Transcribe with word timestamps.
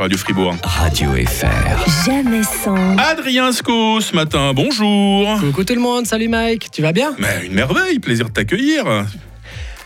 sur 0.00 0.04
Radio 0.04 0.18
Fribourg. 0.18 0.56
Radio 0.62 1.10
FR. 1.12 2.06
Jamais 2.06 2.42
sans. 2.42 2.96
Adrien 2.96 3.52
Sco 3.52 4.00
ce 4.00 4.14
matin, 4.14 4.52
bonjour. 4.54 5.38
Coucou 5.40 5.64
tout 5.64 5.74
le 5.74 5.80
monde, 5.80 6.06
salut 6.06 6.28
Mike, 6.28 6.70
tu 6.70 6.80
vas 6.80 6.92
bien? 6.92 7.14
Mais 7.18 7.44
une 7.44 7.52
merveille, 7.52 7.98
plaisir 7.98 8.28
de 8.28 8.32
t'accueillir. 8.32 8.84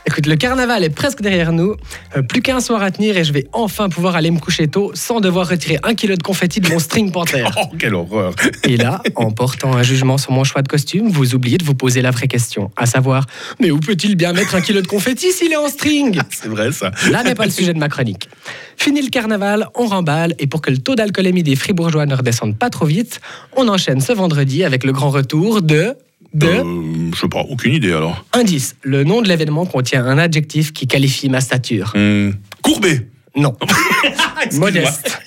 Écoute, 0.06 0.26
le 0.26 0.36
carnaval 0.36 0.84
est 0.84 0.90
presque 0.90 1.22
derrière 1.22 1.52
nous, 1.52 1.76
Euh, 2.16 2.22
plus 2.22 2.42
qu'un 2.42 2.60
soir 2.60 2.82
à 2.82 2.90
tenir 2.90 3.16
et 3.16 3.24
je 3.24 3.32
vais 3.32 3.46
enfin 3.52 3.88
pouvoir 3.88 4.14
aller 4.16 4.30
me 4.30 4.38
coucher 4.38 4.68
tôt 4.68 4.92
sans 4.94 5.20
devoir 5.20 5.48
retirer 5.48 5.78
un 5.82 5.94
kilo 5.94 6.14
de 6.16 6.22
confetti 6.22 6.60
de 6.60 6.68
mon 6.68 6.78
string 6.78 7.10
panthère. 7.10 7.50
Oh, 7.64 7.74
quelle 7.78 7.94
horreur. 7.94 8.34
Et 8.64 8.76
là, 8.76 9.02
en 9.16 9.30
portant 9.30 9.72
un 9.74 9.82
jugement 9.82 10.18
sur 10.18 10.32
mon 10.32 10.44
choix 10.44 10.62
de 10.62 10.68
costume, 10.68 11.08
vous 11.08 11.34
oubliez 11.34 11.56
de 11.56 11.64
vous 11.64 11.74
poser 11.74 12.02
la 12.02 12.10
vraie 12.10 12.28
question, 12.28 12.70
à 12.76 12.86
savoir, 12.86 13.26
mais 13.60 13.70
où 13.70 13.78
peut-il 13.80 14.16
bien 14.16 14.32
mettre 14.32 14.54
un 14.54 14.60
kilo 14.60 14.80
de 14.82 14.86
confetti 14.86 15.32
s'il 15.32 15.52
est 15.52 15.56
en 15.56 15.68
string? 15.68 16.20
C'est 16.30 16.48
vrai 16.48 16.70
ça. 16.72 16.90
Là 17.10 17.22
n'est 17.22 17.34
pas 17.34 17.44
le 17.46 17.50
sujet 17.50 17.72
de 17.72 17.78
ma 17.78 17.88
chronique. 17.88 18.28
Fini 18.76 19.00
le 19.02 19.08
carnaval, 19.08 19.68
on 19.74 19.86
remballe 19.86 20.34
et 20.38 20.46
pour 20.46 20.60
que 20.60 20.70
le 20.70 20.78
taux 20.78 20.94
d'alcoolémie 20.94 21.42
des 21.42 21.56
fribourgeois 21.56 22.06
ne 22.06 22.14
redescende 22.14 22.56
pas 22.56 22.70
trop 22.70 22.86
vite, 22.86 23.20
on 23.56 23.68
enchaîne 23.68 24.00
ce 24.00 24.12
vendredi 24.12 24.64
avec 24.64 24.84
le 24.84 24.92
grand 24.92 25.10
retour 25.10 25.62
de... 25.62 25.94
De... 26.34 26.46
Euh, 26.48 27.10
je 27.14 27.20
sais 27.20 27.28
pas, 27.28 27.40
aucune 27.48 27.74
idée 27.74 27.92
alors. 27.92 28.24
Indice, 28.32 28.74
le 28.82 29.04
nom 29.04 29.22
de 29.22 29.28
l'événement 29.28 29.66
contient 29.66 30.04
un 30.04 30.18
adjectif 30.18 30.72
qui 30.72 30.86
qualifie 30.86 31.28
ma 31.28 31.40
stature. 31.40 31.92
Hmm, 31.94 32.30
Courbet. 32.62 33.06
Non. 33.36 33.56
Modeste. 34.52 35.20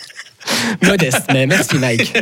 Modeste, 0.82 1.24
mais 1.34 1.46
merci 1.46 1.78
Mike. 1.78 2.14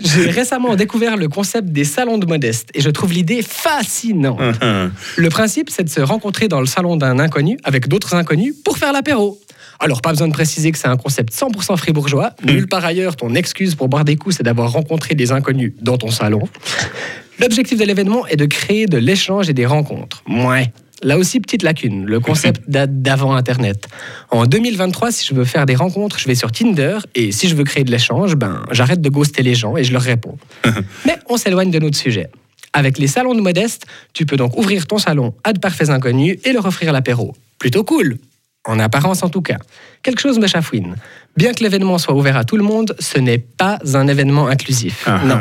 J'ai 0.00 0.30
récemment 0.30 0.76
découvert 0.76 1.16
le 1.16 1.28
concept 1.28 1.68
des 1.68 1.84
salons 1.84 2.18
de 2.18 2.26
modeste 2.26 2.68
et 2.74 2.80
je 2.80 2.90
trouve 2.90 3.12
l'idée 3.12 3.42
fascinante. 3.42 4.40
Hum, 4.62 4.92
Le 5.16 5.28
principe, 5.30 5.70
c'est 5.70 5.82
de 5.82 5.88
se 5.88 6.00
rencontrer 6.00 6.46
dans 6.48 6.60
le 6.60 6.66
salon 6.66 6.96
d'un 6.96 7.18
inconnu 7.18 7.58
avec 7.64 7.88
d'autres 7.88 8.14
inconnus 8.14 8.54
pour 8.64 8.78
faire 8.78 8.92
l'apéro. 8.92 9.40
Alors, 9.80 10.00
pas 10.00 10.10
besoin 10.10 10.28
de 10.28 10.32
préciser 10.32 10.70
que 10.70 10.78
c'est 10.78 10.86
un 10.88 10.96
concept 10.96 11.34
100% 11.34 11.76
fribourgeois. 11.76 12.30
Nulle 12.44 12.68
part 12.68 12.84
ailleurs, 12.84 13.16
ton 13.16 13.34
excuse 13.34 13.74
pour 13.74 13.88
boire 13.88 14.04
des 14.04 14.16
coups, 14.16 14.36
c'est 14.36 14.42
d'avoir 14.44 14.70
rencontré 14.70 15.16
des 15.16 15.32
inconnus 15.32 15.72
dans 15.80 15.98
ton 15.98 16.10
salon. 16.10 16.48
L'objectif 17.40 17.78
de 17.78 17.84
l'événement 17.84 18.26
est 18.26 18.36
de 18.36 18.46
créer 18.46 18.86
de 18.86 18.98
l'échange 18.98 19.48
et 19.48 19.52
des 19.52 19.66
rencontres. 19.66 20.22
Ouais. 20.28 20.72
Là 21.02 21.18
aussi, 21.18 21.40
petite 21.40 21.62
lacune. 21.62 22.06
Le 22.06 22.20
concept 22.20 22.62
date 22.68 23.02
d'avant 23.02 23.34
Internet. 23.34 23.88
En 24.30 24.46
2023, 24.46 25.12
si 25.12 25.26
je 25.26 25.34
veux 25.34 25.44
faire 25.44 25.66
des 25.66 25.74
rencontres, 25.74 26.18
je 26.18 26.26
vais 26.26 26.34
sur 26.34 26.50
Tinder. 26.52 26.98
Et 27.14 27.32
si 27.32 27.48
je 27.48 27.54
veux 27.54 27.64
créer 27.64 27.84
de 27.84 27.90
l'échange, 27.90 28.36
ben, 28.36 28.64
j'arrête 28.70 29.00
de 29.00 29.08
ghoster 29.08 29.42
les 29.42 29.54
gens 29.54 29.76
et 29.76 29.84
je 29.84 29.92
leur 29.92 30.02
réponds. 30.02 30.38
Mais 31.06 31.16
on 31.28 31.36
s'éloigne 31.36 31.70
de 31.70 31.78
notre 31.78 31.98
sujet. 31.98 32.28
Avec 32.72 32.98
les 32.98 33.06
salons 33.06 33.34
de 33.34 33.40
modeste, 33.40 33.86
tu 34.14 34.26
peux 34.26 34.36
donc 34.36 34.56
ouvrir 34.58 34.86
ton 34.86 34.98
salon 34.98 35.34
à 35.44 35.52
de 35.52 35.58
parfaits 35.58 35.90
inconnus 35.90 36.38
et 36.44 36.52
leur 36.52 36.66
offrir 36.66 36.92
l'apéro. 36.92 37.34
Plutôt 37.58 37.84
cool. 37.84 38.18
En 38.66 38.78
apparence 38.78 39.22
en 39.22 39.28
tout 39.28 39.42
cas. 39.42 39.58
Quelque 40.02 40.20
chose 40.20 40.38
me 40.38 40.46
chafouine. 40.46 40.96
Bien 41.36 41.52
que 41.52 41.62
l'événement 41.62 41.98
soit 41.98 42.14
ouvert 42.14 42.36
à 42.36 42.44
tout 42.44 42.56
le 42.56 42.64
monde, 42.64 42.96
ce 42.98 43.18
n'est 43.18 43.38
pas 43.38 43.78
un 43.92 44.08
événement 44.08 44.48
inclusif. 44.48 45.04
Ah, 45.06 45.20
non. 45.24 45.38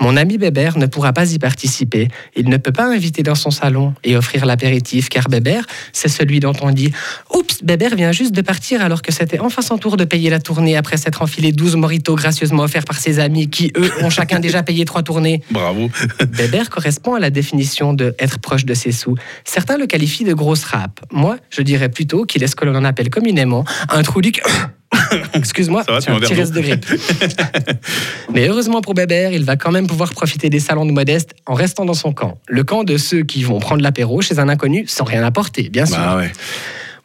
Mon 0.00 0.16
ami 0.16 0.38
Bébert 0.38 0.76
ne 0.76 0.86
pourra 0.86 1.12
pas 1.12 1.32
y 1.32 1.38
participer. 1.38 2.08
Il 2.36 2.48
ne 2.48 2.56
peut 2.56 2.72
pas 2.72 2.86
inviter 2.86 3.22
dans 3.22 3.34
son 3.34 3.50
salon 3.50 3.94
et 4.02 4.16
offrir 4.16 4.44
l'apéritif, 4.44 5.08
car 5.08 5.28
Bébert, 5.28 5.64
c'est 5.92 6.08
celui 6.08 6.40
dont 6.40 6.52
on 6.62 6.70
dit 6.70 6.92
Oups, 7.32 7.62
Bébert 7.62 7.94
vient 7.94 8.12
juste 8.12 8.32
de 8.32 8.42
partir 8.42 8.82
alors 8.82 9.02
que 9.02 9.12
c'était 9.12 9.38
enfin 9.38 9.62
son 9.62 9.78
tour 9.78 9.96
de 9.96 10.04
payer 10.04 10.30
la 10.30 10.40
tournée 10.40 10.76
après 10.76 10.96
s'être 10.96 11.22
enfilé 11.22 11.52
12 11.52 11.76
moritos 11.76 12.16
gracieusement 12.16 12.64
offerts 12.64 12.84
par 12.84 12.98
ses 12.98 13.18
amis 13.18 13.48
qui, 13.48 13.72
eux, 13.76 13.90
ont 14.02 14.10
chacun 14.10 14.40
déjà 14.40 14.62
payé 14.62 14.84
trois 14.84 15.02
tournées. 15.02 15.42
Bravo. 15.50 15.90
Bébert 16.36 16.70
correspond 16.70 17.14
à 17.14 17.20
la 17.20 17.30
définition 17.30 17.94
de 17.94 18.14
être 18.18 18.38
proche 18.38 18.64
de 18.64 18.74
ses 18.74 18.92
sous. 18.92 19.14
Certains 19.44 19.78
le 19.78 19.86
qualifient 19.86 20.24
de 20.24 20.34
grosse 20.34 20.64
rap. 20.64 21.00
Moi, 21.12 21.36
je 21.50 21.62
dirais 21.62 21.88
plutôt 21.88 22.24
qu'il 22.24 22.42
est 22.42 22.48
ce 22.48 22.56
que 22.56 22.64
l'on 22.64 22.84
appelle 22.84 23.10
communément 23.10 23.64
un 23.88 24.02
trou 24.02 24.20
du 24.20 24.32
cul. 24.32 24.42
Excuse-moi, 25.34 25.84
un 25.88 26.00
petit 26.00 26.34
reste 26.34 26.52
de 26.54 26.60
grippe. 26.60 26.86
Mais 28.32 28.48
heureusement 28.48 28.80
pour 28.80 28.94
Bébert, 28.94 29.32
il 29.32 29.44
va 29.44 29.56
quand 29.56 29.70
même 29.70 29.86
pouvoir 29.86 30.12
profiter 30.12 30.50
des 30.50 30.60
salons 30.60 30.86
de 30.86 30.92
modeste 30.92 31.34
en 31.46 31.54
restant 31.54 31.84
dans 31.84 31.94
son 31.94 32.12
camp. 32.12 32.38
Le 32.48 32.64
camp 32.64 32.84
de 32.84 32.96
ceux 32.96 33.22
qui 33.22 33.42
vont 33.42 33.58
prendre 33.58 33.82
l'apéro 33.82 34.20
chez 34.20 34.38
un 34.38 34.48
inconnu 34.48 34.84
sans 34.86 35.04
rien 35.04 35.22
apporter, 35.24 35.68
bien 35.68 35.86
sûr. 35.86 35.98
Bah 35.98 36.16
ouais. 36.16 36.32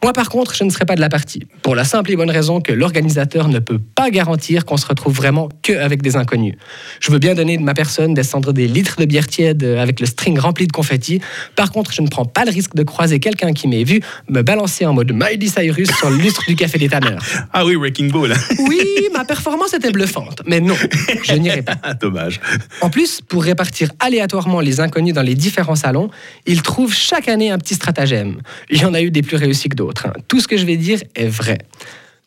Moi, 0.02 0.14
par 0.14 0.30
contre, 0.30 0.56
je 0.56 0.64
ne 0.64 0.70
serai 0.70 0.86
pas 0.86 0.96
de 0.96 1.02
la 1.02 1.10
partie. 1.10 1.42
Pour 1.62 1.76
la 1.76 1.84
simple 1.84 2.12
et 2.12 2.16
bonne 2.16 2.30
raison 2.30 2.62
que 2.62 2.72
l'organisateur 2.72 3.50
ne 3.50 3.60
peut 3.60 3.80
pas 3.80 4.10
garantir 4.10 4.64
qu'on 4.64 4.78
se 4.78 4.86
retrouve 4.86 5.14
vraiment 5.14 5.50
que 5.62 5.74
avec 5.74 6.02
des 6.02 6.16
inconnus. 6.16 6.56
Je 7.02 7.12
veux 7.12 7.20
bien 7.20 7.36
donner 7.36 7.58
de 7.58 7.64
ma 7.64 7.74
personne 7.74 8.14
descendre 8.14 8.54
des 8.54 8.68
litres 8.68 8.96
de 8.98 9.04
bière 9.04 9.28
tiède 9.28 9.62
avec 9.62 10.00
le 10.00 10.06
string 10.06 10.40
rempli 10.40 10.68
de 10.68 10.72
confettis. 10.72 11.20
Par 11.58 11.74
contre, 11.74 11.92
je 11.92 12.02
ne 12.02 12.08
prends 12.08 12.24
pas 12.24 12.46
le 12.46 12.52
risque 12.52 12.76
de 12.76 12.84
croiser 12.84 13.20
quelqu'un 13.20 13.52
qui 13.52 13.68
m'ait 13.68 13.84
vu 13.84 14.00
me 14.30 14.42
balancer 14.42 14.86
en 14.86 14.94
mode 14.94 15.12
Miley 15.12 15.48
Cyrus 15.48 15.90
sur 15.98 16.10
le 16.10 16.16
lustre 16.16 16.46
du 16.48 16.56
café 16.56 16.78
des 16.78 16.90
tanneurs. 16.90 17.22
Ah 17.52 17.66
oui, 17.66 17.76
Wrecking 17.76 18.12
Ball. 18.12 18.36
Oui, 18.60 18.80
ma 19.14 19.26
performance 19.26 19.74
était 19.74 19.92
bluffante, 19.92 20.44
mais 20.46 20.62
non, 20.62 20.76
je 21.24 21.34
n'irai 21.34 21.62
pas. 21.62 21.76
Dommage. 22.00 22.40
En 22.82 22.90
plus, 22.90 23.22
pour 23.22 23.44
répartir 23.44 23.90
aléatoirement 24.00 24.60
les 24.62 24.80
inconnus 24.80 25.14
dans 25.14 25.24
les 25.24 25.36
différents 25.36 25.76
salons, 25.76 26.10
ils 26.46 26.62
trouvent 26.62 26.94
chaque 26.94 27.28
année 27.28 27.50
un 27.50 27.58
petit 27.58 27.74
stratagème. 27.74 28.42
Il 28.70 28.80
y 28.82 28.86
en 28.86 28.94
a 28.94 29.02
eu 29.02 29.10
des 29.10 29.24
plus 29.24 29.36
réussis 29.36 29.68
que 29.68 29.76
d'autres. 29.76 29.89
Hein. 30.06 30.14
Tout 30.28 30.40
ce 30.40 30.48
que 30.48 30.58
je 30.58 30.66
vais 30.66 30.78
dire 30.78 31.00
est 31.16 31.28
vrai. 31.28 31.60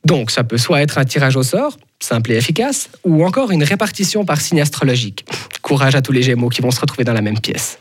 Donc, 0.04 0.30
ça 0.30 0.42
peut 0.42 0.58
soit 0.58 0.82
être 0.82 0.98
un 0.98 1.04
tirage 1.04 1.36
au 1.36 1.42
sort, 1.42 1.76
simple 2.00 2.32
et 2.32 2.36
efficace, 2.36 2.88
ou 3.04 3.24
encore 3.24 3.52
une 3.52 3.62
répartition 3.62 4.24
par 4.24 4.40
signe 4.40 4.60
astrologique. 4.60 5.24
Courage 5.62 5.94
à 5.94 6.02
tous 6.02 6.12
les 6.12 6.22
Gémeaux 6.22 6.48
qui 6.48 6.60
vont 6.60 6.72
se 6.72 6.80
retrouver 6.80 7.04
dans 7.04 7.12
la 7.12 7.22
même 7.22 7.38
pièce. 7.38 7.78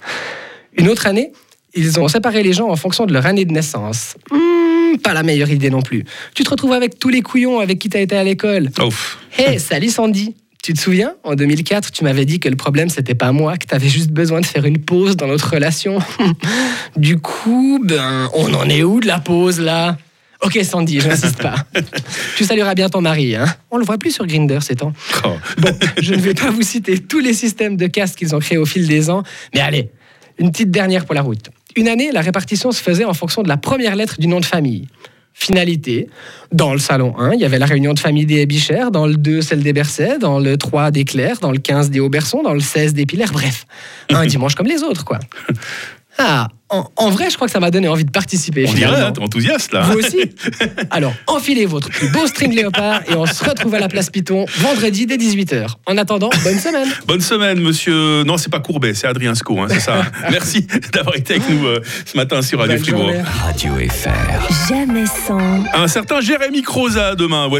Une 0.77 0.87
autre 0.87 1.07
année, 1.07 1.31
ils 1.73 1.99
ont 1.99 2.07
séparé 2.07 2.43
les 2.43 2.53
gens 2.53 2.69
en 2.69 2.75
fonction 2.75 3.05
de 3.05 3.13
leur 3.13 3.25
année 3.25 3.45
de 3.45 3.51
naissance. 3.51 4.15
Hmm, 4.29 4.97
pas 4.97 5.13
la 5.13 5.23
meilleure 5.23 5.49
idée 5.49 5.69
non 5.69 5.81
plus. 5.81 6.05
Tu 6.35 6.43
te 6.43 6.49
retrouves 6.49 6.73
avec 6.73 6.99
tous 6.99 7.09
les 7.09 7.21
couillons 7.21 7.59
avec 7.59 7.79
qui 7.79 7.89
tu 7.89 7.97
as 7.97 8.01
été 8.01 8.15
à 8.15 8.23
l'école. 8.23 8.69
Ouf. 8.85 9.17
Hé, 9.37 9.57
salut 9.57 9.89
Sandy 9.89 10.35
tu 10.63 10.73
te 10.73 10.79
souviens, 10.79 11.15
en 11.23 11.33
2004, 11.33 11.91
tu 11.91 12.03
m'avais 12.03 12.25
dit 12.25 12.39
que 12.39 12.47
le 12.47 12.55
problème, 12.55 12.89
c'était 12.89 13.15
pas 13.15 13.31
moi, 13.31 13.57
que 13.57 13.65
tu 13.65 13.73
avais 13.73 13.87
juste 13.87 14.11
besoin 14.11 14.41
de 14.41 14.45
faire 14.45 14.65
une 14.65 14.79
pause 14.79 15.17
dans 15.17 15.27
notre 15.27 15.49
relation. 15.49 15.99
du 16.95 17.17
coup, 17.17 17.81
ben, 17.83 18.29
on 18.33 18.53
en 18.53 18.69
est 18.69 18.83
où 18.83 18.99
de 18.99 19.07
la 19.07 19.19
pause, 19.19 19.59
là? 19.59 19.97
Ok, 20.43 20.59
Sandy, 20.63 20.99
je 20.99 21.07
n'insiste 21.07 21.41
pas. 21.41 21.55
tu 22.37 22.45
salueras 22.45 22.75
bien 22.75 22.89
ton 22.89 23.01
mari, 23.01 23.35
hein? 23.35 23.45
On 23.69 23.77
le 23.77 23.85
voit 23.85 23.97
plus 23.97 24.11
sur 24.11 24.25
Grinder 24.25 24.59
ces 24.61 24.75
temps. 24.75 24.93
Oh. 25.23 25.33
Bon, 25.57 25.77
je 25.99 26.13
ne 26.13 26.19
vais 26.19 26.33
pas 26.33 26.49
vous 26.49 26.63
citer 26.63 26.99
tous 26.99 27.19
les 27.19 27.33
systèmes 27.33 27.77
de 27.77 27.87
caste 27.87 28.15
qu'ils 28.15 28.35
ont 28.35 28.39
créés 28.39 28.57
au 28.57 28.65
fil 28.65 28.87
des 28.87 29.09
ans, 29.09 29.23
mais 29.53 29.61
allez, 29.61 29.89
une 30.37 30.51
petite 30.51 30.71
dernière 30.71 31.05
pour 31.05 31.15
la 31.15 31.21
route. 31.21 31.49
Une 31.75 31.87
année, 31.87 32.11
la 32.11 32.21
répartition 32.21 32.71
se 32.71 32.81
faisait 32.81 33.05
en 33.05 33.13
fonction 33.13 33.43
de 33.43 33.47
la 33.47 33.57
première 33.57 33.95
lettre 33.95 34.19
du 34.19 34.27
nom 34.27 34.39
de 34.39 34.45
famille. 34.45 34.87
Finalité, 35.33 36.09
dans 36.51 36.73
le 36.73 36.79
salon 36.79 37.17
1, 37.17 37.33
il 37.33 37.39
y 37.39 37.45
avait 37.45 37.57
la 37.57 37.65
réunion 37.65 37.93
de 37.93 37.99
famille 37.99 38.25
des 38.25 38.45
Bichères, 38.45 38.91
dans 38.91 39.07
le 39.07 39.15
2, 39.15 39.41
celle 39.41 39.63
des 39.63 39.73
Bercets, 39.73 40.19
dans 40.19 40.39
le 40.39 40.57
3, 40.57 40.91
des 40.91 41.05
Claires, 41.05 41.39
dans 41.39 41.51
le 41.51 41.57
15, 41.57 41.89
des 41.89 41.99
Aubersons, 41.99 42.43
dans 42.43 42.53
le 42.53 42.59
16, 42.59 42.93
des 42.93 43.05
Pilaires, 43.05 43.31
bref, 43.31 43.65
un 44.09 44.25
dimanche 44.27 44.55
comme 44.55 44.67
les 44.67 44.83
autres, 44.83 45.05
quoi. 45.05 45.19
Ah, 46.17 46.47
en, 46.69 46.89
en 46.95 47.09
vrai, 47.09 47.29
je 47.29 47.35
crois 47.35 47.47
que 47.47 47.51
ça 47.51 47.59
m'a 47.59 47.69
donné 47.71 47.87
envie 47.89 48.05
de 48.05 48.11
participer. 48.11 48.65
On 48.67 48.73
dirait, 48.73 49.11
t'es 49.11 49.19
enthousiaste 49.21 49.73
là. 49.73 49.81
Vous 49.81 49.97
aussi 49.99 50.19
Alors, 50.89 51.13
enfilez 51.27 51.65
votre 51.65 51.89
plus 51.89 52.07
beau 52.09 52.25
string 52.27 52.53
léopard 52.55 53.01
et 53.09 53.15
on 53.15 53.25
se 53.25 53.43
retrouve 53.43 53.75
à 53.75 53.79
la 53.79 53.89
place 53.89 54.09
Python 54.09 54.45
vendredi 54.57 55.05
dès 55.05 55.17
18h. 55.17 55.67
En 55.85 55.97
attendant, 55.97 56.29
bonne 56.43 56.59
semaine 56.59 56.87
Bonne 57.07 57.19
semaine, 57.21 57.59
monsieur. 57.59 58.23
Non, 58.23 58.37
c'est 58.37 58.49
pas 58.51 58.59
Courbet, 58.59 58.93
c'est 58.93 59.07
Adrien 59.07 59.35
Sco, 59.35 59.59
hein, 59.59 59.67
c'est 59.69 59.79
ça. 59.81 60.03
Merci 60.31 60.65
d'avoir 60.93 61.15
été 61.17 61.35
avec 61.35 61.49
nous 61.49 61.65
euh, 61.65 61.81
ce 62.05 62.15
matin 62.15 62.41
sur 62.41 62.59
Radio 62.59 62.75
Bonne 62.75 62.83
Fribourg. 62.83 63.01
journée. 63.07 63.21
Radio 63.43 63.73
FR. 63.89 64.69
Jamais 64.69 65.05
sans. 65.05 65.39
Un 65.73 65.87
certain 65.89 66.21
Jérémy 66.21 66.61
Croza 66.61 67.15
demain. 67.15 67.49